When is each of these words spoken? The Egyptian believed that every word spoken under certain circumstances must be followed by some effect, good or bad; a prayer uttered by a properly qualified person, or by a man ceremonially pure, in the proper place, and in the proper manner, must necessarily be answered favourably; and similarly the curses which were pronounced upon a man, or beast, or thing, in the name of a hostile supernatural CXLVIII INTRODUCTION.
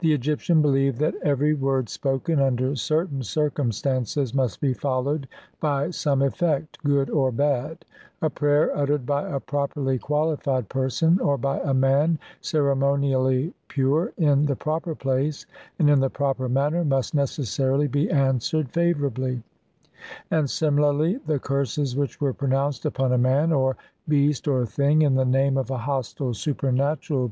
The 0.00 0.12
Egyptian 0.12 0.60
believed 0.60 0.98
that 0.98 1.14
every 1.22 1.54
word 1.54 1.88
spoken 1.88 2.38
under 2.38 2.76
certain 2.76 3.22
circumstances 3.22 4.34
must 4.34 4.60
be 4.60 4.74
followed 4.74 5.26
by 5.60 5.88
some 5.92 6.20
effect, 6.20 6.76
good 6.84 7.08
or 7.08 7.32
bad; 7.32 7.86
a 8.20 8.28
prayer 8.28 8.76
uttered 8.76 9.06
by 9.06 9.26
a 9.26 9.40
properly 9.40 9.96
qualified 9.98 10.68
person, 10.68 11.18
or 11.20 11.38
by 11.38 11.58
a 11.60 11.72
man 11.72 12.18
ceremonially 12.42 13.54
pure, 13.68 14.12
in 14.18 14.44
the 14.44 14.56
proper 14.56 14.94
place, 14.94 15.46
and 15.78 15.88
in 15.88 16.00
the 16.00 16.10
proper 16.10 16.50
manner, 16.50 16.84
must 16.84 17.14
necessarily 17.14 17.88
be 17.88 18.10
answered 18.10 18.68
favourably; 18.70 19.42
and 20.30 20.50
similarly 20.50 21.16
the 21.26 21.38
curses 21.38 21.96
which 21.96 22.20
were 22.20 22.34
pronounced 22.34 22.84
upon 22.84 23.10
a 23.10 23.16
man, 23.16 23.52
or 23.52 23.78
beast, 24.06 24.46
or 24.46 24.66
thing, 24.66 25.00
in 25.00 25.14
the 25.14 25.24
name 25.24 25.56
of 25.56 25.70
a 25.70 25.78
hostile 25.78 26.34
supernatural 26.34 26.90
CXLVIII 26.90 26.90
INTRODUCTION. 27.20 27.24